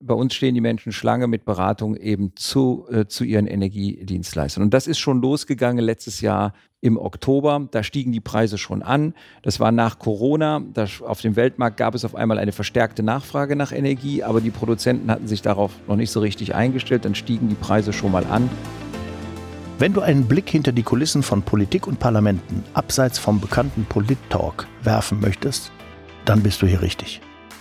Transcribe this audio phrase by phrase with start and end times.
[0.00, 4.62] bei uns stehen die Menschen Schlange mit Beratung eben zu, äh, zu ihren Energiedienstleistern.
[4.62, 7.66] Und das ist schon losgegangen letztes Jahr im Oktober.
[7.72, 9.14] Da stiegen die Preise schon an.
[9.42, 10.62] Das war nach Corona.
[10.72, 14.50] Das, auf dem Weltmarkt gab es auf einmal eine verstärkte Nachfrage nach Energie, aber die
[14.50, 17.04] Produzenten hatten sich darauf noch nicht so richtig eingestellt.
[17.04, 18.48] Dann stiegen die Preise schon mal an.
[19.80, 24.66] Wenn du einen Blick hinter die Kulissen von Politik und Parlamenten abseits vom bekannten Polit-Talk
[24.82, 25.72] werfen möchtest,
[26.24, 27.20] dann bist du hier richtig.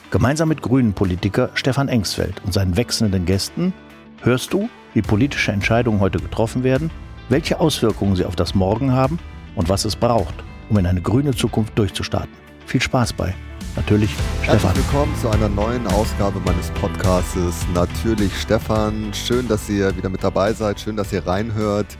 [0.09, 3.73] Gemeinsam mit Grünen-Politiker Stefan Engsfeld und seinen wechselnden Gästen
[4.21, 6.91] hörst du, wie politische Entscheidungen heute getroffen werden,
[7.27, 9.19] welche Auswirkungen sie auf das Morgen haben
[9.55, 10.35] und was es braucht,
[10.69, 12.31] um in eine grüne Zukunft durchzustarten.
[12.65, 13.35] Viel Spaß bei.
[13.75, 14.11] Natürlich
[14.43, 14.59] Stefan.
[14.59, 17.67] Herzlich willkommen zu einer neuen Ausgabe meines Podcasts.
[17.73, 19.13] Natürlich Stefan.
[19.13, 20.79] Schön, dass ihr wieder mit dabei seid.
[20.79, 21.97] Schön, dass ihr reinhört.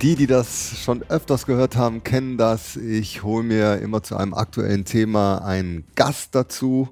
[0.00, 2.76] Die, die das schon öfters gehört haben, kennen das.
[2.76, 6.90] Ich hole mir immer zu einem aktuellen Thema einen Gast dazu,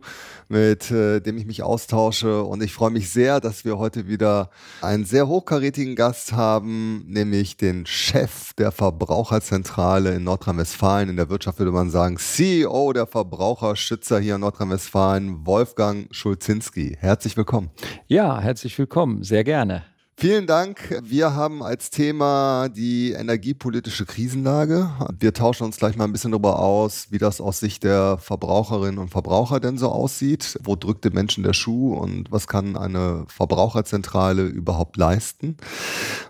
[0.48, 2.42] mit äh, dem ich mich austausche.
[2.42, 4.51] Und ich freue mich sehr, dass wir heute wieder
[4.82, 11.09] einen sehr hochkarätigen Gast haben, nämlich den Chef der Verbraucherzentrale in Nordrhein-Westfalen.
[11.09, 16.96] In der Wirtschaft würde man sagen, CEO der Verbraucherschützer hier in Nordrhein-Westfalen, Wolfgang Schulzinski.
[16.98, 17.70] Herzlich willkommen.
[18.09, 19.23] Ja, herzlich willkommen.
[19.23, 19.85] Sehr gerne.
[20.19, 20.99] Vielen Dank.
[21.03, 24.91] Wir haben als Thema die energiepolitische Krisenlage.
[25.19, 28.97] Wir tauschen uns gleich mal ein bisschen darüber aus, wie das aus Sicht der Verbraucherinnen
[28.97, 30.59] und Verbraucher denn so aussieht.
[30.63, 35.59] Wo drückt den Menschen der Schuh und was kann eine Verbraucherzentrale überhaupt leisten?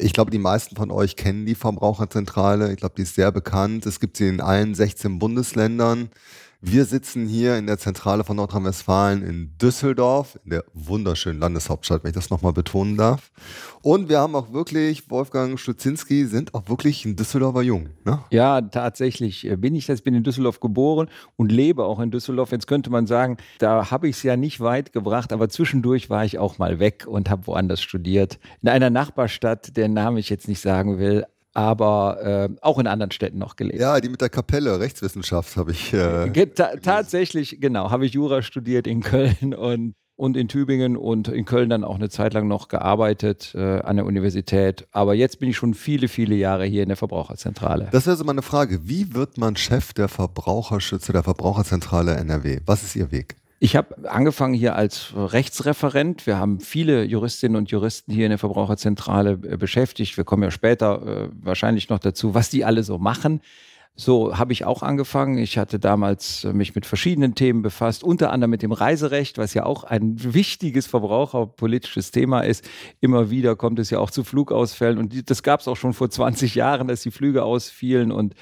[0.00, 2.72] Ich glaube, die meisten von euch kennen die Verbraucherzentrale.
[2.72, 3.86] Ich glaube, die ist sehr bekannt.
[3.86, 6.10] Es gibt sie in allen 16 Bundesländern.
[6.68, 12.10] Wir sitzen hier in der Zentrale von Nordrhein-Westfalen in Düsseldorf, in der wunderschönen Landeshauptstadt, wenn
[12.10, 13.30] ich das nochmal betonen darf.
[13.82, 17.90] Und wir haben auch wirklich, Wolfgang Stutzinski, sind auch wirklich ein Düsseldorfer Jung.
[18.04, 18.18] Ne?
[18.32, 20.02] Ja, tatsächlich bin ich das.
[20.02, 22.50] Bin in Düsseldorf geboren und lebe auch in Düsseldorf.
[22.50, 26.24] Jetzt könnte man sagen, da habe ich es ja nicht weit gebracht, aber zwischendurch war
[26.24, 28.40] ich auch mal weg und habe woanders studiert.
[28.60, 33.12] In einer Nachbarstadt, deren Namen ich jetzt nicht sagen will, aber äh, auch in anderen
[33.12, 33.80] Städten noch gelebt.
[33.80, 35.94] Ja, die mit der Kapelle, Rechtswissenschaft habe ich.
[35.94, 41.28] Äh, ta tatsächlich, genau, habe ich Jura studiert in Köln und, und in Tübingen und
[41.28, 44.86] in Köln dann auch eine Zeit lang noch gearbeitet äh, an der Universität.
[44.92, 47.88] Aber jetzt bin ich schon viele, viele Jahre hier in der Verbraucherzentrale.
[47.90, 48.86] Das wäre so meine Frage.
[48.86, 52.60] Wie wird man Chef der Verbraucherschütze der Verbraucherzentrale NRW?
[52.66, 53.36] Was ist Ihr Weg?
[53.58, 56.26] Ich habe angefangen hier als Rechtsreferent.
[56.26, 60.16] Wir haben viele Juristinnen und Juristen hier in der Verbraucherzentrale äh, beschäftigt.
[60.18, 63.40] Wir kommen ja später äh, wahrscheinlich noch dazu, was die alle so machen.
[63.98, 65.38] So habe ich auch angefangen.
[65.38, 69.54] Ich hatte damals äh, mich mit verschiedenen Themen befasst, unter anderem mit dem Reiserecht, was
[69.54, 72.62] ja auch ein wichtiges verbraucherpolitisches Thema ist.
[73.00, 76.10] Immer wieder kommt es ja auch zu Flugausfällen und das gab es auch schon vor
[76.10, 78.34] 20 Jahren, dass die Flüge ausfielen und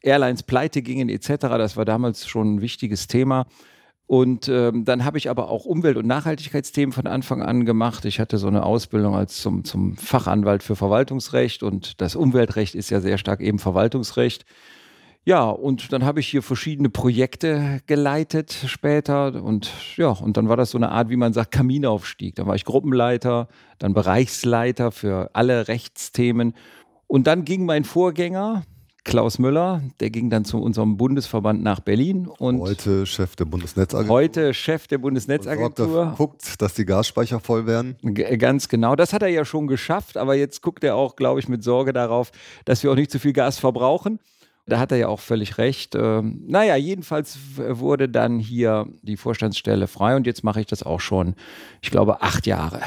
[0.00, 1.28] Airlines pleite gingen etc.
[1.40, 3.46] Das war damals schon ein wichtiges Thema.
[4.10, 8.04] Und ähm, dann habe ich aber auch Umwelt- und Nachhaltigkeitsthemen von Anfang an gemacht.
[8.06, 12.90] Ich hatte so eine Ausbildung als zum, zum Fachanwalt für Verwaltungsrecht und das Umweltrecht ist
[12.90, 14.46] ja sehr stark eben Verwaltungsrecht.
[15.24, 20.56] Ja, und dann habe ich hier verschiedene Projekte geleitet später und ja, und dann war
[20.56, 22.34] das so eine Art, wie man sagt, Kaminaufstieg.
[22.34, 23.46] Da war ich Gruppenleiter,
[23.78, 26.54] dann Bereichsleiter für alle Rechtsthemen
[27.06, 28.64] und dann ging mein Vorgänger,
[29.04, 34.14] Klaus Müller, der ging dann zu unserem Bundesverband nach Berlin und heute Chef der Bundesnetzagentur.
[34.14, 36.14] Heute Chef der Bundesnetzagentur.
[36.16, 37.96] Guckt, dass die Gasspeicher voll werden.
[38.02, 38.96] G ganz genau.
[38.96, 41.92] Das hat er ja schon geschafft, aber jetzt guckt er auch, glaube ich, mit Sorge
[41.92, 42.30] darauf,
[42.66, 44.18] dass wir auch nicht zu viel Gas verbrauchen.
[44.66, 45.94] Da hat er ja auch völlig recht.
[45.94, 51.00] Ähm, naja, jedenfalls wurde dann hier die Vorstandsstelle frei und jetzt mache ich das auch
[51.00, 51.34] schon,
[51.80, 52.80] ich glaube, acht Jahre.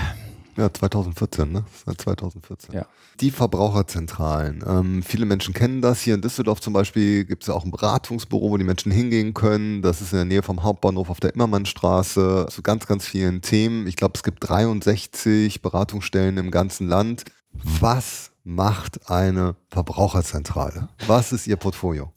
[0.55, 1.65] Ja, 2014, ne?
[1.85, 2.75] Seit 2014.
[2.75, 2.85] Ja.
[3.19, 4.63] Die Verbraucherzentralen.
[4.67, 6.01] Ähm, viele Menschen kennen das.
[6.01, 9.33] Hier in Düsseldorf zum Beispiel gibt es ja auch ein Beratungsbüro, wo die Menschen hingehen
[9.33, 9.81] können.
[9.81, 12.47] Das ist in der Nähe vom Hauptbahnhof auf der Immermannstraße.
[12.49, 13.87] Zu ganz, ganz vielen Themen.
[13.87, 17.23] Ich glaube, es gibt 63 Beratungsstellen im ganzen Land.
[17.51, 20.89] Was macht eine Verbraucherzentrale?
[21.07, 22.11] Was ist Ihr Portfolio?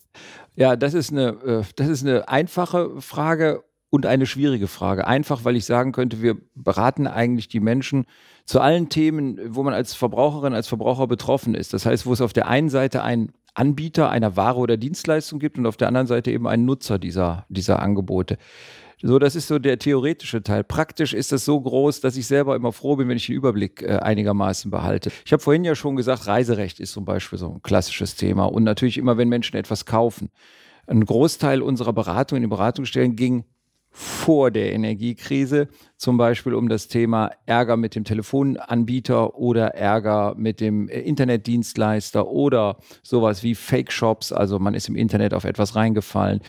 [0.57, 3.63] Ja, das ist eine, äh, das ist eine einfache Frage
[3.97, 5.07] und eine schwierige Frage.
[5.07, 8.07] Einfach, weil ich sagen könnte, wir beraten eigentlich die Menschen
[8.45, 11.73] zu allen Themen, wo man als Verbraucherin, als Verbraucher betroffen ist.
[11.73, 15.59] Das heißt, wo es auf der einen Seite einen Anbieter einer Ware oder Dienstleistung gibt
[15.59, 18.37] und auf der anderen Seite eben einen Nutzer dieser, dieser Angebote.
[19.03, 20.65] So, das ist so der theoretische Teil.
[20.65, 23.83] Praktisch ist das so groß, dass ich selber immer froh bin, wenn ich den Überblick
[23.83, 25.11] äh, einigermaßen behalte.
[25.25, 28.45] Ich habe vorhin ja schon gesagt, Reiserecht ist zum Beispiel so ein klassisches Thema.
[28.45, 30.31] Und natürlich immer, wenn Menschen etwas kaufen.
[30.87, 33.45] Ein Großteil unserer Beratung in den Beratungsstellen ging
[33.99, 40.61] vor der Energiekrise, zum Beispiel um das Thema Ärger mit dem Telefonanbieter oder Ärger mit
[40.61, 46.43] dem äh, Internetdienstleister oder sowas wie Fake-Shops, also man ist im Internet auf etwas reingefallen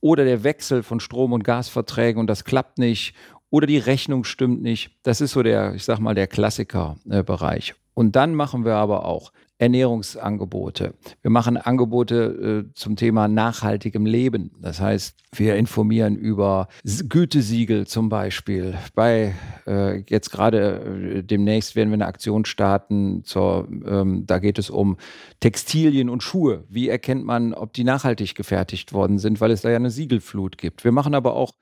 [0.00, 3.14] oder der Wechsel von Strom- und Gasverträgen und das klappt nicht
[3.50, 4.92] oder die Rechnung stimmt nicht.
[5.02, 7.70] Das ist so der, ich sag mal, der Klassikerbereich.
[7.70, 10.94] Äh, und dann machen wir aber auch Ernährungsangebote.
[11.22, 14.50] Wir machen Angebote äh, zum Thema nachhaltigem Leben.
[14.60, 18.74] Das heißt, wir informieren über Gütesiegel zum Beispiel.
[18.94, 19.34] Bei
[19.66, 23.22] äh, jetzt gerade äh, demnächst werden wir eine Aktion starten.
[23.24, 24.96] Zur, ähm, da geht es um
[25.38, 26.64] Textilien und Schuhe.
[26.68, 30.58] Wie erkennt man, ob die nachhaltig gefertigt worden sind, weil es da ja eine Siegelflut
[30.58, 30.82] gibt.
[30.84, 31.52] Wir machen aber auch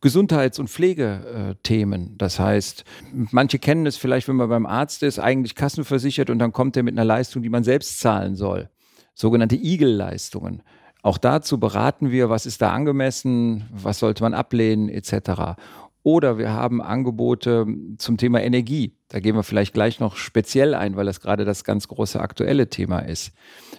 [0.00, 2.18] Gesundheits- und Pflegethemen.
[2.18, 6.52] Das heißt, manche kennen es vielleicht, wenn man beim Arzt ist, eigentlich kassenversichert und dann
[6.52, 8.68] kommt er mit einer Leistung, die man selbst zahlen soll.
[9.14, 10.62] Sogenannte Igel-Leistungen.
[11.02, 15.56] Auch dazu beraten wir, was ist da angemessen, was sollte man ablehnen, etc.
[16.02, 17.66] Oder wir haben Angebote
[17.98, 18.96] zum Thema Energie.
[19.08, 22.68] Da gehen wir vielleicht gleich noch speziell ein, weil das gerade das ganz große aktuelle
[22.68, 23.32] Thema ist.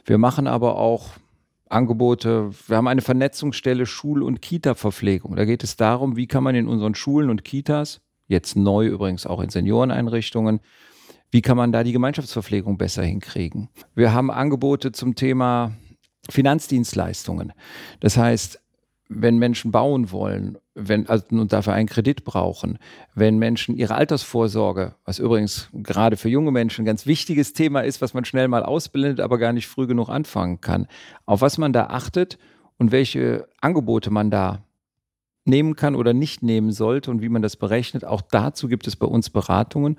[0.05, 1.11] Wir machen aber auch
[1.69, 2.51] Angebote.
[2.67, 5.35] Wir haben eine Vernetzungsstelle Schul- und Kita-Verpflegung.
[5.35, 9.25] Da geht es darum, wie kann man in unseren Schulen und Kitas, jetzt neu übrigens
[9.25, 10.59] auch in Senioreneinrichtungen,
[11.29, 13.69] wie kann man da die Gemeinschaftsverpflegung besser hinkriegen?
[13.95, 15.73] Wir haben Angebote zum Thema
[16.29, 17.53] Finanzdienstleistungen.
[17.99, 18.61] Das heißt,
[19.09, 22.77] wenn Menschen bauen wollen, wenn, also und dafür einen Kredit brauchen,
[23.15, 28.01] wenn Menschen ihre Altersvorsorge, was übrigens gerade für junge Menschen ein ganz wichtiges Thema ist,
[28.01, 30.87] was man schnell mal ausblendet, aber gar nicht früh genug anfangen kann,
[31.25, 32.37] auf was man da achtet
[32.77, 34.63] und welche Angebote man da
[35.45, 38.05] nehmen kann oder nicht nehmen sollte und wie man das berechnet.
[38.05, 39.97] Auch dazu gibt es bei uns Beratungen.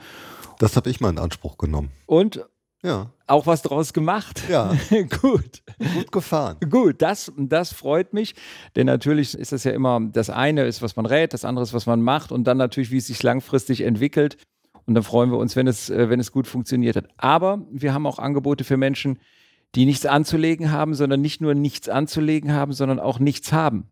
[0.58, 1.90] Das habe ich mal in Anspruch genommen.
[2.06, 2.44] Und
[2.82, 3.10] ja.
[3.26, 4.42] Auch was draus gemacht.
[4.48, 4.72] Ja.
[5.20, 5.62] Gut.
[5.94, 6.56] Gut gefahren.
[6.70, 8.34] Gut, das, das freut mich.
[8.76, 11.74] Denn natürlich ist das ja immer, das eine ist, was man rät, das andere ist,
[11.74, 14.36] was man macht und dann natürlich, wie es sich langfristig entwickelt.
[14.86, 17.08] Und dann freuen wir uns, wenn es, äh, wenn es gut funktioniert hat.
[17.18, 19.18] Aber wir haben auch Angebote für Menschen,
[19.74, 23.90] die nichts anzulegen haben, sondern nicht nur nichts anzulegen haben, sondern auch nichts haben.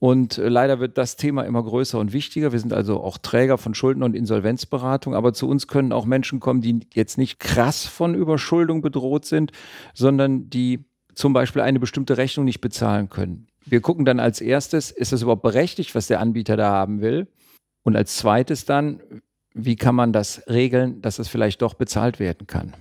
[0.00, 2.52] Und äh, leider wird das Thema immer größer und wichtiger.
[2.52, 6.40] Wir sind also auch Träger von Schulden- und Insolvenzberatung, aber zu uns können auch Menschen
[6.40, 9.52] kommen, die jetzt nicht krass von Überschuldung bedroht sind,
[9.94, 10.84] sondern die
[11.14, 13.48] zum Beispiel eine bestimmte Rechnung nicht bezahlen können.
[13.66, 17.26] Wir gucken dann als erstes, ist das überhaupt berechtigt, was der Anbieter da haben will?
[17.82, 19.00] Und als zweites dann,
[19.52, 22.74] wie kann man das regeln, dass es vielleicht doch bezahlt werden kann?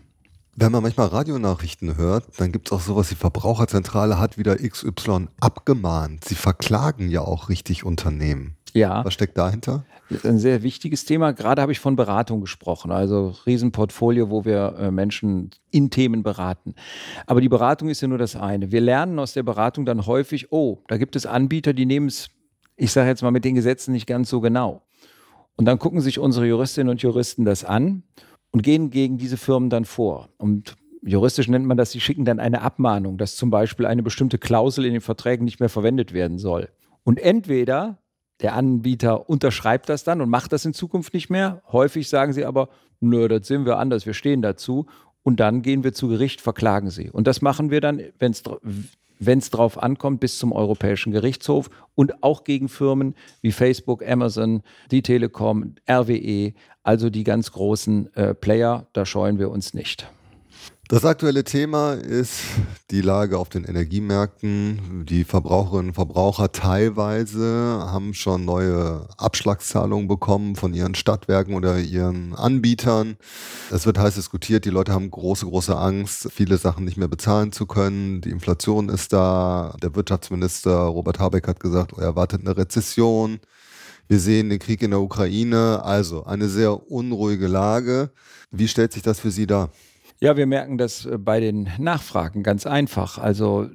[0.60, 5.28] Wenn man manchmal Radionachrichten hört, dann gibt es auch sowas, die Verbraucherzentrale hat wieder XY
[5.40, 6.26] abgemahnt.
[6.26, 8.58] Sie verklagen ja auch richtig Unternehmen.
[8.74, 9.06] Ja.
[9.06, 9.86] Was steckt dahinter?
[10.10, 11.34] Das ist ein sehr wichtiges Thema.
[11.34, 16.74] Gerade habe ich von Beratung gesprochen, also Riesenportfolio, wo wir äh, Menschen in Themen beraten.
[17.28, 18.72] Aber die Beratung ist ja nur das eine.
[18.72, 22.32] Wir lernen aus der Beratung dann häufig, oh, da gibt es Anbieter, die nehmen es,
[22.78, 24.82] ich sage jetzt mal mit den Gesetzen nicht ganz so genau.
[25.56, 28.02] Und dann gucken sich unsere Juristinnen und Juristen das an
[28.52, 30.30] und gehen gegen diese Firmen dann vor.
[30.38, 34.38] Und juristisch nennt man das, sie schicken dann eine Abmahnung, dass zum Beispiel eine bestimmte
[34.38, 36.70] Klausel in den Verträgen nicht mehr verwendet werden soll.
[37.04, 38.00] Und entweder
[38.42, 41.64] der Anbieter unterschreibt das dann und macht das in Zukunft nicht mehr.
[41.72, 44.86] Häufig sagen sie aber, nö, das sehen wir anders, wir stehen dazu.
[45.24, 47.10] Und dann gehen wir zu Gericht, verklagen sie.
[47.10, 48.44] Und das machen wir dann, wenn es
[49.20, 54.62] wenn es drauf ankommt, bis zum Europäischen Gerichtshof und auch gegen Firmen wie Facebook, Amazon,
[54.92, 56.54] die Telekom, RWE,
[56.84, 60.08] also die ganz großen äh, Player, da scheuen wir uns nicht.
[60.90, 62.40] Das aktuelle Thema ist
[62.92, 65.06] die Lage auf den Energiemärkten.
[65.06, 72.34] Die Verbraucherinnen und Verbraucher teilweise haben schon neue Abschlagszahlungen bekommen von ihren Stadtwerken oder ihren
[72.34, 73.18] Anbietern.
[73.70, 77.52] Es wird heiß diskutiert, die Leute haben große, große Angst, viele Sachen nicht mehr bezahlen
[77.52, 78.22] zu können.
[78.22, 79.76] Die Inflation ist da.
[79.84, 83.42] Der Wirtschaftsminister Robert Habeck hat gesagt, er erwartet eine Rezession.
[84.08, 85.84] Wir sehen den Krieg in der Ukraine.
[85.84, 88.10] Also eine sehr unruhige Lage.
[88.52, 89.70] Wie stellt sich das für Sie dar?
[90.20, 93.18] Ja, wir merken das äh, bei den Nachfragen ganz einfach.
[93.18, 93.70] Also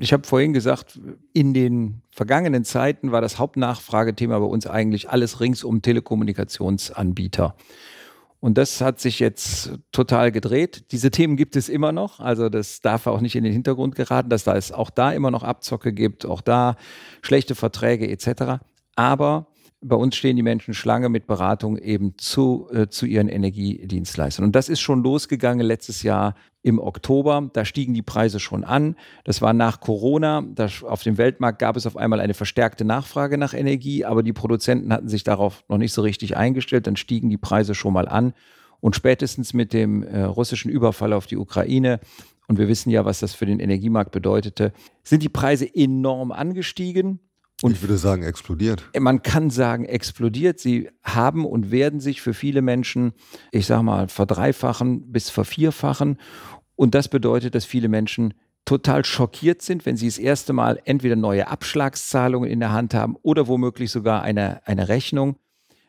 [0.00, 1.00] ich habe vorhin gesagt,
[1.32, 7.54] in den vergangenen Zeiten war das Hauptnachfragethema bei uns eigentlich alles rings um Telekommunikationsanbieter.
[8.40, 10.90] Und das hat sich jetzt total gedreht.
[10.90, 12.18] Diese Themen gibt es immer noch.
[12.18, 15.30] Also das darf auch nicht in den Hintergrund geraten, dass da es auch da immer
[15.30, 16.74] noch Abzocke gibt, auch da
[17.22, 18.64] schlechte Verträge etc.
[18.96, 19.46] Aber
[19.82, 24.44] bei uns stehen die Menschen Schlange mit Beratung eben zu, äh, zu ihren Energiedienstleistern.
[24.44, 27.50] Und das ist schon losgegangen letztes Jahr im Oktober.
[27.52, 28.96] Da stiegen die Preise schon an.
[29.24, 30.44] Das war nach Corona.
[30.54, 34.32] Das, auf dem Weltmarkt gab es auf einmal eine verstärkte Nachfrage nach Energie, aber die
[34.32, 36.86] Produzenten hatten sich darauf noch nicht so richtig eingestellt.
[36.86, 38.34] Dann stiegen die Preise schon mal an.
[38.80, 42.00] Und spätestens mit dem äh, russischen Überfall auf die Ukraine
[42.48, 44.72] und wir wissen ja, was das für den Energiemarkt bedeutete,
[45.02, 47.20] sind die Preise enorm angestiegen.
[47.60, 48.82] Und ich würde sagen, explodiert.
[48.98, 50.58] Man kann sagen, explodiert.
[50.58, 53.12] Sie haben und werden sich für viele Menschen,
[53.52, 56.18] ich sage mal, verdreifachen bis vervierfachen.
[56.74, 61.16] Und das bedeutet, dass viele Menschen total schockiert sind, wenn sie das erste Mal entweder
[61.16, 65.36] neue Abschlagszahlungen in der Hand haben oder womöglich sogar eine, eine Rechnung.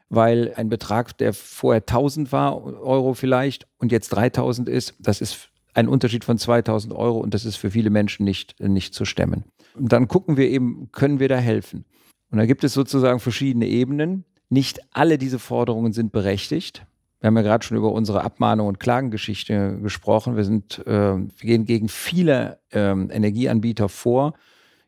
[0.09, 5.49] weil ein Betrag, der vorher 1000 war, Euro vielleicht und jetzt 3000 ist, das ist
[5.73, 9.43] ein Unterschied von 2000 Euro und das ist für viele Menschen nicht, nicht zu stemmen.
[9.75, 11.85] Und dann gucken wir eben, können wir da helfen?
[12.31, 14.25] Und da gibt es sozusagen verschiedene Ebenen.
[14.49, 16.85] Nicht alle diese Forderungen sind berechtigt.
[17.19, 20.35] Wir haben ja gerade schon über unsere Abmahnung und Klagengeschichte gesprochen.
[20.35, 24.33] Wir, sind, äh, wir gehen gegen viele äh, Energieanbieter vor.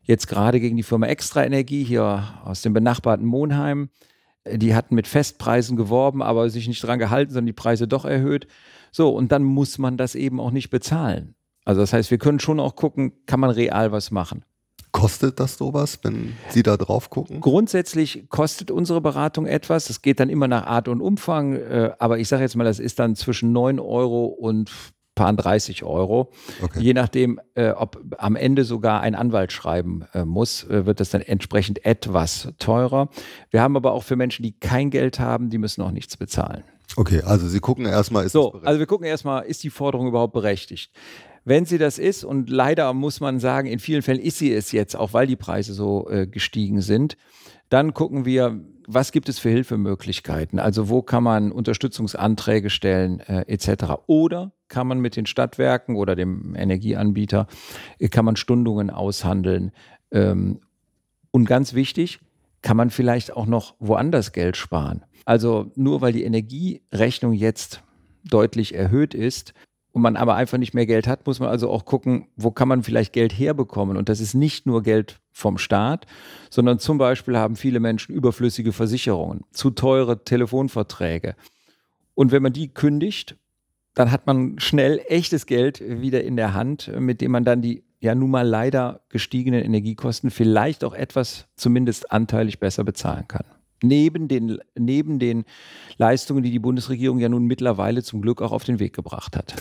[0.02, 3.88] Jetzt gerade gegen die Firma Extra Energie hier aus dem benachbarten Monheim.
[4.48, 8.46] Die hatten mit Festpreisen geworben, aber sich nicht dran gehalten, sondern die Preise doch erhöht.
[8.92, 11.34] So, und dann muss man das eben auch nicht bezahlen.
[11.64, 14.44] Also das heißt, wir können schon auch gucken, kann man real was machen.
[14.96, 17.42] Kostet das sowas, wenn Sie da drauf gucken?
[17.42, 19.90] Grundsätzlich kostet unsere Beratung etwas.
[19.90, 21.54] Es geht dann immer nach Art und Umfang.
[21.54, 24.70] Äh, aber ich sage jetzt mal, das ist dann zwischen 9 Euro und
[25.14, 26.30] paar 30 Euro.
[26.62, 26.80] Okay.
[26.80, 31.10] Je nachdem, äh, ob am Ende sogar ein Anwalt schreiben äh, muss, äh, wird das
[31.10, 33.10] dann entsprechend etwas teurer.
[33.50, 36.64] Wir haben aber auch für Menschen, die kein Geld haben, die müssen auch nichts bezahlen.
[36.96, 40.32] Okay, also Sie gucken erstmal, ist so, also wir gucken erstmal, ist die Forderung überhaupt
[40.32, 40.90] berechtigt?
[41.46, 44.72] Wenn sie das ist, und leider muss man sagen, in vielen Fällen ist sie es
[44.72, 47.16] jetzt, auch weil die Preise so äh, gestiegen sind,
[47.68, 50.58] dann gucken wir, was gibt es für Hilfemöglichkeiten?
[50.58, 53.92] Also wo kann man Unterstützungsanträge stellen äh, etc.
[54.08, 57.46] Oder kann man mit den Stadtwerken oder dem Energieanbieter,
[58.00, 59.70] äh, kann man Stundungen aushandeln?
[60.10, 60.58] Ähm,
[61.30, 62.18] und ganz wichtig,
[62.62, 65.04] kann man vielleicht auch noch woanders Geld sparen.
[65.24, 67.84] Also nur weil die Energierechnung jetzt
[68.24, 69.54] deutlich erhöht ist,
[69.96, 72.68] und man aber einfach nicht mehr Geld hat, muss man also auch gucken, wo kann
[72.68, 73.96] man vielleicht Geld herbekommen.
[73.96, 76.04] Und das ist nicht nur Geld vom Staat,
[76.50, 81.34] sondern zum Beispiel haben viele Menschen überflüssige Versicherungen, zu teure Telefonverträge.
[82.12, 83.38] Und wenn man die kündigt,
[83.94, 87.82] dann hat man schnell echtes Geld wieder in der Hand, mit dem man dann die
[87.98, 93.46] ja nun mal leider gestiegenen Energiekosten vielleicht auch etwas zumindest anteilig besser bezahlen kann
[93.82, 95.44] neben den, neben den
[95.98, 99.54] Leistungen, die die Bundesregierung ja nun mittlerweile zum Glück auch auf den Weg gebracht hat.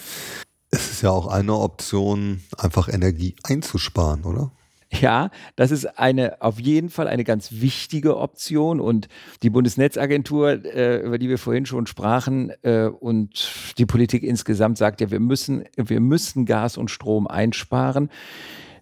[0.71, 4.51] Es ist ja auch eine Option, einfach Energie einzusparen, oder?
[4.91, 9.07] Ja, das ist eine auf jeden Fall eine ganz wichtige Option und
[9.43, 15.01] die Bundesnetzagentur, äh, über die wir vorhin schon sprachen, äh, und die Politik insgesamt sagt
[15.01, 18.09] ja, wir müssen, wir müssen Gas und Strom einsparen.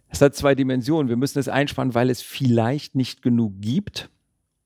[0.10, 1.10] Es hat zwei Dimensionen.
[1.10, 4.10] Wir müssen es einsparen, weil es vielleicht nicht genug gibt.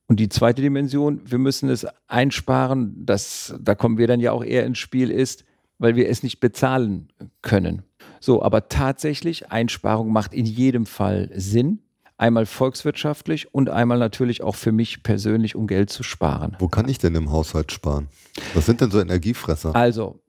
[0.07, 4.43] Und die zweite Dimension, wir müssen es einsparen, das, da kommen wir dann ja auch
[4.43, 5.43] eher ins Spiel, ist,
[5.79, 7.09] weil wir es nicht bezahlen
[7.41, 7.83] können.
[8.19, 11.79] So, aber tatsächlich, Einsparung macht in jedem Fall Sinn.
[12.19, 16.55] Einmal volkswirtschaftlich und einmal natürlich auch für mich persönlich, um Geld zu sparen.
[16.57, 18.07] Wo kann ich denn im Haushalt sparen?
[18.55, 19.75] Was sind denn so Energiefresser?
[19.75, 20.19] Also,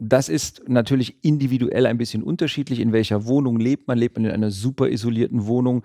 [0.00, 2.80] das ist natürlich individuell ein bisschen unterschiedlich.
[2.80, 3.98] In welcher Wohnung lebt man?
[3.98, 5.82] Lebt man in einer super isolierten Wohnung?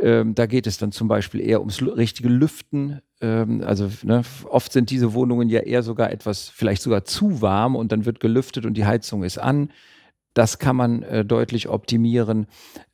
[0.00, 3.00] Ähm, da geht es dann zum Beispiel eher ums richtige Lüften.
[3.20, 7.74] Ähm, also ne, oft sind diese Wohnungen ja eher sogar etwas, vielleicht sogar zu warm
[7.74, 9.70] und dann wird gelüftet und die Heizung ist an.
[10.34, 12.46] Das kann man äh, deutlich optimieren.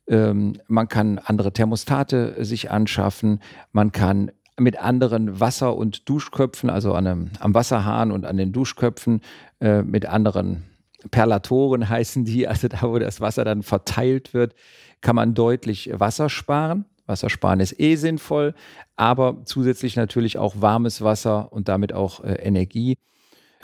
[0.07, 3.39] Ähm, man kann andere Thermostate sich anschaffen.
[3.71, 8.51] Man kann mit anderen Wasser- und Duschköpfen, also an einem, am Wasserhahn und an den
[8.51, 9.21] Duschköpfen,
[9.59, 10.63] äh, mit anderen
[11.11, 14.55] Perlatoren heißen die, also da, wo das Wasser dann verteilt wird,
[15.01, 16.85] kann man deutlich Wasser sparen.
[17.05, 18.55] Wassersparen ist eh sinnvoll,
[18.95, 22.97] aber zusätzlich natürlich auch warmes Wasser und damit auch äh, Energie.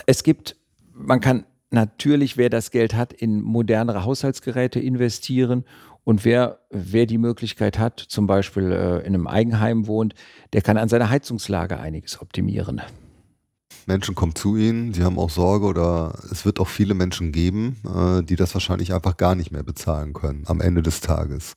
[0.06, 0.56] Es gibt,
[0.94, 5.66] man kann natürlich, wer das Geld hat, in modernere Haushaltsgeräte investieren
[6.04, 10.14] und wer, wer die Möglichkeit hat, zum Beispiel äh, in einem Eigenheim wohnt,
[10.54, 12.82] der kann an seiner Heizungslage einiges optimieren.
[13.88, 17.78] Menschen kommen zu Ihnen, Sie haben auch Sorge oder es wird auch viele Menschen geben,
[17.86, 21.56] äh, die das wahrscheinlich einfach gar nicht mehr bezahlen können am Ende des Tages.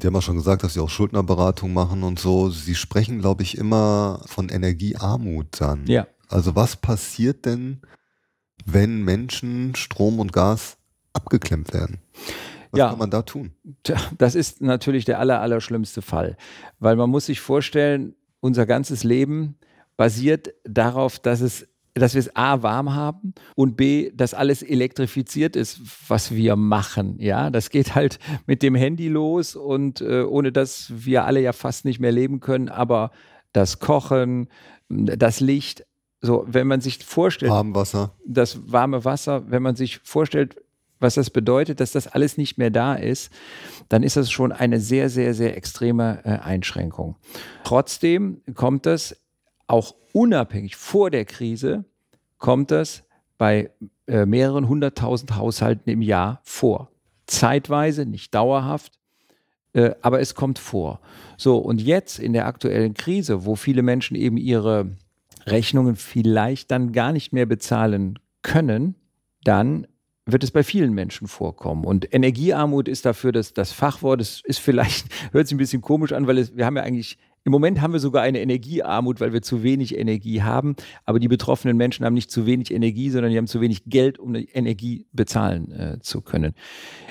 [0.00, 2.50] Die haben ja schon gesagt, dass sie auch Schuldnerberatung machen und so.
[2.50, 5.86] Sie sprechen, glaube ich, immer von Energiearmut dann.
[5.86, 6.08] Ja.
[6.28, 7.82] Also was passiert denn,
[8.64, 10.76] wenn Menschen Strom und Gas
[11.12, 11.98] abgeklemmt werden?
[12.70, 13.52] Was ja, kann man da tun?
[14.18, 16.36] Das ist natürlich der aller, aller schlimmste Fall.
[16.78, 19.56] Weil man muss sich vorstellen, unser ganzes Leben
[19.96, 25.56] basiert darauf, dass es dass wir es A warm haben und B, dass alles elektrifiziert
[25.56, 27.16] ist, was wir machen.
[27.18, 31.52] Ja, das geht halt mit dem Handy los und äh, ohne dass wir alle ja
[31.52, 33.10] fast nicht mehr leben können, aber
[33.52, 34.48] das Kochen,
[34.88, 35.84] das Licht,
[36.22, 38.12] so, wenn man sich vorstellt, Warmwasser.
[38.24, 40.56] das warme Wasser, wenn man sich vorstellt,
[41.00, 43.32] was das bedeutet, dass das alles nicht mehr da ist,
[43.88, 47.16] dann ist das schon eine sehr, sehr, sehr extreme äh, Einschränkung.
[47.64, 49.16] Trotzdem kommt das
[49.66, 51.84] auch unabhängig vor der Krise
[52.38, 53.04] kommt das
[53.38, 53.70] bei
[54.06, 56.90] äh, mehreren hunderttausend Haushalten im Jahr vor.
[57.26, 58.98] Zeitweise, nicht dauerhaft,
[59.72, 61.00] äh, aber es kommt vor.
[61.36, 64.96] So, und jetzt in der aktuellen Krise, wo viele Menschen eben ihre
[65.46, 68.96] Rechnungen vielleicht dann gar nicht mehr bezahlen können,
[69.44, 69.86] dann
[70.24, 71.84] wird es bei vielen Menschen vorkommen.
[71.84, 74.20] Und Energiearmut ist dafür das, das Fachwort.
[74.20, 77.18] Es ist vielleicht, hört sich ein bisschen komisch an, weil es, wir haben ja eigentlich
[77.44, 80.76] im Moment haben wir sogar eine Energiearmut, weil wir zu wenig Energie haben.
[81.04, 84.18] Aber die betroffenen Menschen haben nicht zu wenig Energie, sondern die haben zu wenig Geld,
[84.18, 86.54] um Energie bezahlen äh, zu können.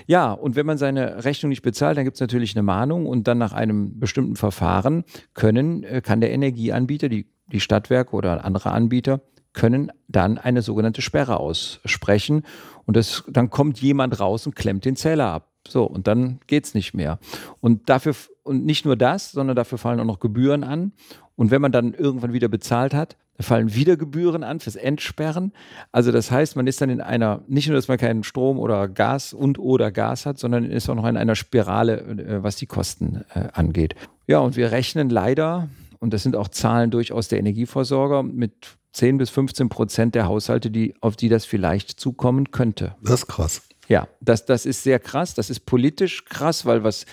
[0.08, 3.28] Ja, und wenn man seine Rechnung nicht bezahlt, dann gibt es natürlich eine Mahnung und
[3.28, 8.72] dann nach einem bestimmten Verfahren können, äh, kann der Energieanbieter, die, die Stadtwerke oder andere
[8.72, 9.22] Anbieter,
[9.54, 12.44] können dann eine sogenannte Sperre aussprechen.
[12.86, 15.48] Und das, dann kommt jemand raus und klemmt den Zähler ab.
[15.68, 17.20] So, und dann geht es nicht mehr.
[17.60, 20.94] Und dafür, und nicht nur das, sondern dafür fallen auch noch Gebühren an.
[21.36, 25.52] Und wenn man dann irgendwann wieder bezahlt hat, fallen wieder Gebühren an fürs Entsperren.
[25.92, 28.88] Also das heißt, man ist dann in einer, nicht nur, dass man keinen Strom oder
[28.88, 32.68] Gas und oder Gas hat, sondern ist auch noch in einer Spirale, äh, was die
[32.68, 33.96] Kosten äh, angeht.
[34.28, 35.70] Ja, und wir rechnen leider,
[36.02, 38.54] und das sind auch Zahlen durchaus der Energieversorger, mit
[38.94, 42.96] 10 bis 15 Prozent der Haushalte, die, auf die das vielleicht zukommen könnte.
[43.02, 43.62] Das ist krass.
[43.88, 45.36] Ja, das, das ist sehr krass.
[45.36, 47.06] Das ist politisch krass, weil was,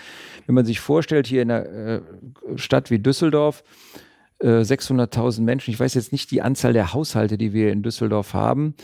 [0.47, 2.01] wenn man sich vorstellt, hier in einer äh,
[2.57, 3.63] Stadt wie Düsseldorf,
[4.39, 8.33] äh, 600.000 Menschen, ich weiß jetzt nicht die Anzahl der Haushalte, die wir in Düsseldorf
[8.33, 8.75] haben,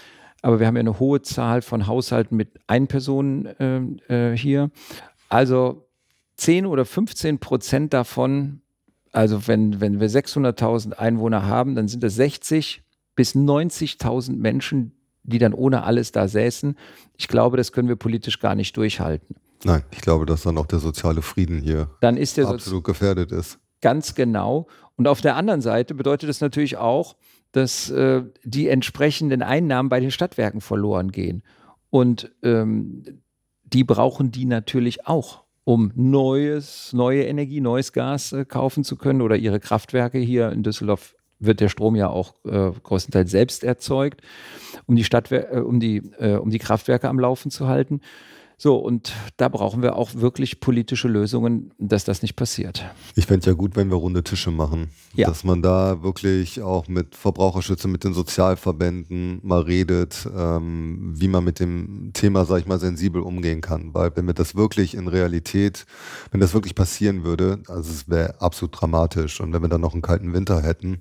[0.42, 4.70] aber wir haben ja eine hohe Zahl von Haushalten mit Einpersonen äh, äh hier.
[5.30, 5.86] Also
[6.36, 8.60] 10 oder 15 Prozent davon,
[9.14, 12.82] also wenn, wenn wir 600.000 Einwohner haben, dann sind es 60
[13.14, 14.92] bis 90.000 Menschen,
[15.22, 16.76] die dann ohne alles da säßen.
[17.16, 19.36] Ich glaube, das können wir politisch gar nicht durchhalten.
[19.64, 23.32] Nein, ich glaube, dass dann auch der soziale Frieden hier dann ist der absolut gefährdet
[23.32, 23.58] ist.
[23.80, 24.66] Ganz genau.
[24.96, 27.16] Und auf der anderen Seite bedeutet das natürlich auch,
[27.52, 31.42] dass äh, die entsprechenden Einnahmen bei den Stadtwerken verloren gehen.
[31.90, 33.22] Und ähm,
[33.62, 39.22] die brauchen die natürlich auch, um neues, neue Energie, neues Gas äh, kaufen zu können
[39.22, 44.20] oder ihre Kraftwerke hier in Düsseldorf wird der Strom ja auch äh, größtenteils selbst erzeugt,
[44.86, 48.00] um die, Stadtwer äh, um, die, äh, um die Kraftwerke am Laufen zu halten.
[48.56, 52.84] So, und da brauchen wir auch wirklich politische Lösungen, dass das nicht passiert.
[53.16, 54.90] Ich fände ja gut, wenn wir runde Tische machen.
[55.14, 55.28] Ja.
[55.28, 61.44] Dass man da wirklich auch mit Verbraucherschützern, mit den Sozialverbänden mal redet, ähm, wie man
[61.44, 63.92] mit dem Thema, sag ich mal, sensibel umgehen kann.
[63.94, 65.86] Weil wenn wir das wirklich in Realität,
[66.30, 69.40] wenn das wirklich passieren würde, also es wäre absolut dramatisch.
[69.40, 71.00] Und wenn wir dann noch einen kalten Winter hätten,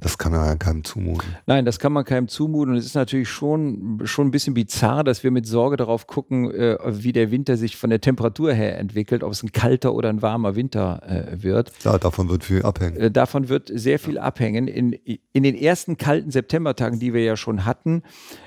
[0.00, 1.28] das kann man ja keinem zumuten.
[1.46, 2.74] Nein, das kann man keinem zumuten.
[2.74, 6.50] Und es ist natürlich schon, schon ein bisschen bizarr, dass wir mit Sorge darauf gucken,
[6.50, 10.08] äh, wie der Winter sich von der Temperatur her entwickelt, ob es ein kalter oder
[10.08, 11.72] ein warmer Winter äh, wird.
[11.84, 12.96] Ja, davon wird viel abhängen.
[12.96, 14.22] Äh, davon wird sehr viel ja.
[14.22, 14.68] abhängen.
[14.68, 18.02] In, in den ersten kalten Septembertagen, die wir ja schon hatten,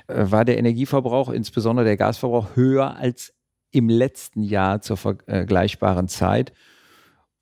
[0.08, 3.34] äh, war der Energieverbrauch, insbesondere der Gasverbrauch, höher als
[3.70, 6.52] im letzten Jahr zur vergleichbaren Zeit.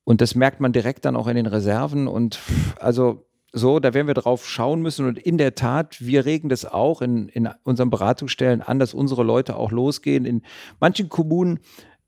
[0.04, 2.08] Und das merkt man direkt dann auch in den Reserven.
[2.08, 2.38] Und
[2.78, 5.06] also so, da werden wir drauf schauen müssen.
[5.06, 9.22] Und in der Tat, wir regen das auch in, in unseren Beratungsstellen an, dass unsere
[9.22, 10.24] Leute auch losgehen.
[10.24, 10.42] In
[10.80, 11.60] manchen Kommunen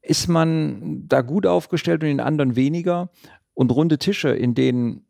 [0.02, 3.10] ist man da gut aufgestellt und in anderen weniger.
[3.54, 5.06] Und runde Tische, in denen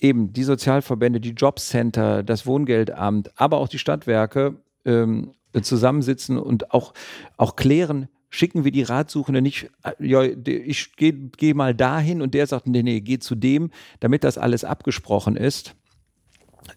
[0.00, 6.92] eben die Sozialverbände, die Jobcenter, das Wohngeldamt, aber auch die Stadtwerke ähm, zusammensitzen und auch,
[7.36, 12.34] auch klären, schicken wir die Ratsuchende nicht, äh, ja, ich gehe geh mal dahin und
[12.34, 15.74] der sagt, nee, nee, geh zu dem, damit das alles abgesprochen ist.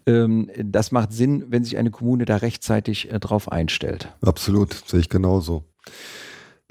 [0.06, 4.08] Ähm, das macht Sinn, wenn sich eine Kommune da rechtzeitig äh, drauf einstellt.
[4.22, 5.64] Absolut, sehe ich genauso.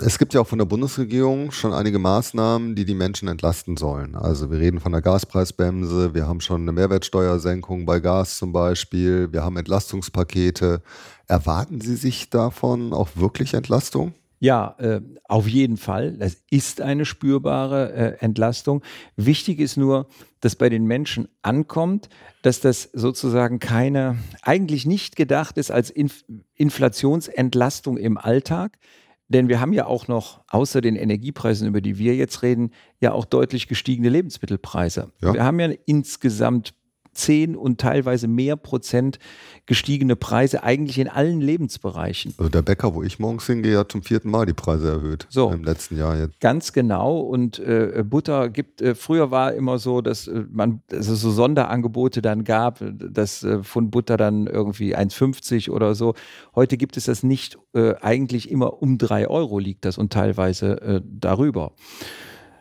[0.03, 4.15] Es gibt ja auch von der Bundesregierung schon einige Maßnahmen, die die Menschen entlasten sollen.
[4.15, 9.31] Also wir reden von der Gaspreisbremse, wir haben schon eine Mehrwertsteuersenkung bei Gas zum Beispiel,
[9.31, 10.81] wir haben Entlastungspakete.
[11.27, 14.15] Erwarten Sie sich davon auch wirklich Entlastung?
[14.41, 16.17] Ja, äh, auf jeden Fall.
[16.17, 18.81] Das ist eine spürbare äh, Entlastung.
[19.15, 20.07] Wichtig ist nur,
[20.39, 22.09] dass bei den Menschen ankommt,
[22.41, 26.23] dass das sozusagen keine, eigentlich nicht gedacht ist als Inf
[26.55, 28.79] Inflationsentlastung im Alltag.
[29.27, 33.13] Denn wir haben ja auch noch, außer den Energiepreisen, über die wir jetzt reden, ja
[33.13, 35.11] auch deutlich gestiegene Lebensmittelpreise.
[35.21, 35.33] Ja.
[35.35, 36.73] Wir haben ja insgesamt
[37.13, 39.19] 10 und teilweise mehr Prozent
[39.65, 42.33] gestiegene Preise eigentlich in allen Lebensbereichen.
[42.37, 45.27] Also der Bäcker, wo ich morgens hingehe, hat zum vierten Mal die Preise erhöht.
[45.29, 45.51] So.
[45.51, 46.39] Im letzten Jahr jetzt.
[46.39, 47.19] Ganz genau.
[47.19, 51.31] Und äh, Butter gibt, äh, früher war immer so, dass äh, man dass es so
[51.31, 56.13] Sonderangebote dann gab, dass äh, von Butter dann irgendwie 1,50 oder so.
[56.55, 57.57] Heute gibt es das nicht.
[57.73, 61.73] Äh, eigentlich immer um drei Euro liegt das und teilweise äh, darüber.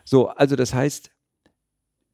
[0.03, 1.11] So, also das heißt,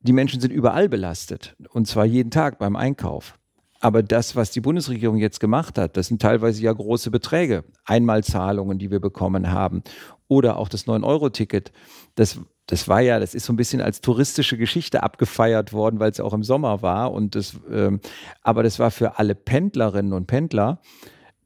[0.07, 3.37] die Menschen sind überall belastet und zwar jeden Tag beim Einkauf.
[3.79, 7.63] Aber das, was die Bundesregierung jetzt gemacht hat, das sind teilweise ja große Beträge.
[7.85, 9.83] Einmalzahlungen, die wir bekommen haben.
[10.27, 11.71] Oder auch das 9-Euro-Ticket.
[12.15, 16.11] Das das war ja, das ist so ein bisschen als touristische Geschichte abgefeiert worden, weil
[16.11, 17.13] es auch im Sommer war.
[17.13, 18.01] Und das, ähm,
[18.43, 20.81] aber das war für alle Pendlerinnen und Pendler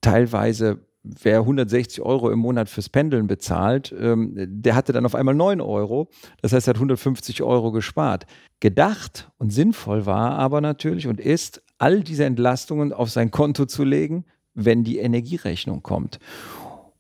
[0.02, 5.36] teilweise wer 160 Euro im Monat fürs Pendeln bezahlt, ähm, der hatte dann auf einmal
[5.36, 6.10] 9 Euro.
[6.42, 8.26] Das heißt, er hat 150 Euro gespart.
[8.60, 13.84] Gedacht und sinnvoll war aber natürlich und ist, all diese Entlastungen auf sein Konto zu
[13.84, 16.20] legen, wenn die Energierechnung kommt.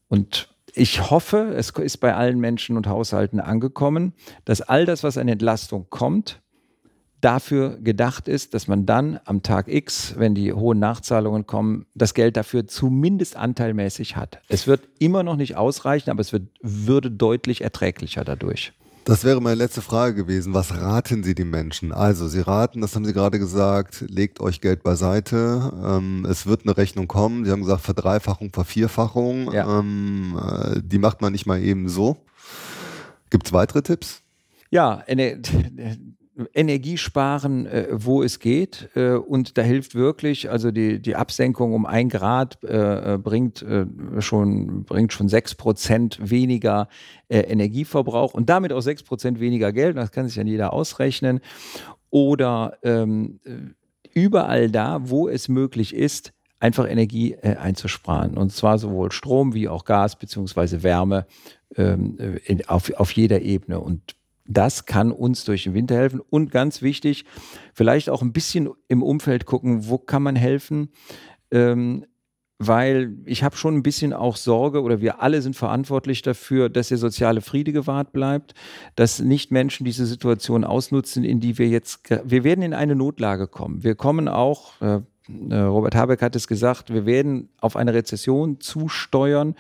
[0.08, 4.14] Und ich hoffe, es ist bei allen Menschen und Haushalten angekommen,
[4.46, 6.41] dass all das, was an Entlastung kommt,
[7.22, 12.14] dafür gedacht ist, dass man dann am Tag X, wenn die hohen Nachzahlungen kommen, das
[12.14, 14.42] Geld dafür zumindest anteilmäßig hat.
[14.50, 18.74] Es wird immer noch nicht ausreichen, aber es wird, würde deutlich erträglicher dadurch.
[19.04, 20.54] Das wäre meine letzte Frage gewesen.
[20.54, 21.92] Was raten Sie den Menschen?
[21.92, 25.72] Also, Sie raten, das haben Sie gerade gesagt, legt euch Geld beiseite.
[25.84, 27.44] Ähm, es wird eine Rechnung kommen.
[27.44, 29.52] Sie haben gesagt, Verdreifachung, Vervierfachung.
[29.52, 29.80] Ja.
[29.80, 32.18] Ähm, äh, die macht man nicht mal eben so.
[33.32, 34.22] Gibt es weitere Tipps?
[34.70, 35.42] Ja, eine,
[36.54, 38.90] Energie sparen, äh, wo es geht.
[38.96, 43.62] Äh, und da hilft wirklich, also die, die Absenkung um ein Grad äh, äh bringt,
[43.62, 43.86] äh,
[44.20, 46.88] schon, bringt schon sechs Prozent weniger
[47.28, 49.98] äh, Energieverbrauch und damit auch sechs Prozent weniger Geld.
[49.98, 51.42] Das kann sich dann jeder ausrechnen.
[52.10, 53.40] Oder ähm,
[54.14, 58.38] überall da, wo es möglich ist, einfach Energie einzusparen.
[58.38, 61.26] Und zwar sowohl Strom wie auch Gas beziehungsweise Wärme
[61.76, 63.80] ähm, in, auf, auf jeder Ebene.
[63.80, 64.16] Und
[64.54, 66.20] das kann uns durch den Winter helfen.
[66.20, 67.26] Und ganz wichtig,
[67.74, 70.90] vielleicht auch ein bisschen im Umfeld gucken, wo kann man helfen.
[71.52, 72.06] Ähm,
[72.64, 76.90] weil ich habe schon ein bisschen auch Sorge oder wir alle sind verantwortlich dafür, dass
[76.90, 78.54] der soziale Friede gewahrt bleibt,
[78.96, 83.48] dass nicht Menschen diese Situation ausnutzen, in die wir jetzt, wir werden in eine Notlage
[83.48, 83.84] kommen.
[83.84, 89.56] Wir kommen auch, äh, Robert Habeck hat es gesagt, wir werden auf eine Rezession zusteuern.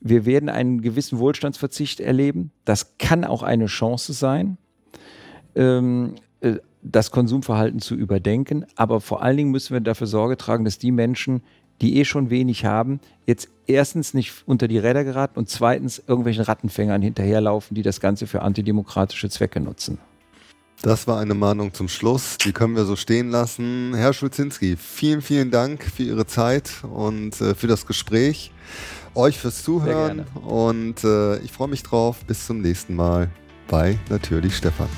[0.00, 2.52] Wir werden einen gewissen Wohlstandsverzicht erleben.
[2.64, 4.58] Das kann auch eine Chance sein,
[5.54, 8.66] ähm, äh, das Konsumverhalten zu überdenken.
[8.76, 11.42] Aber vor allen Dingen müssen wir dafür Sorge tragen, dass die Menschen,
[11.80, 16.44] die eh schon wenig haben, jetzt erstens nicht unter die Räder geraten und zweitens irgendwelchen
[16.44, 19.98] Rattenfängern hinterherlaufen, die das Ganze für antidemokratische Zwecke nutzen.
[20.82, 22.38] Das war eine Mahnung zum Schluss.
[22.38, 23.94] Die können wir so stehen lassen.
[23.94, 28.50] Herr Schulzinski, vielen, vielen Dank für Ihre Zeit und äh, für das Gespräch.
[29.14, 32.24] Euch fürs Zuhören und äh, ich freue mich drauf.
[32.26, 33.30] Bis zum nächsten Mal
[33.68, 34.88] bei Natürlich Stefan.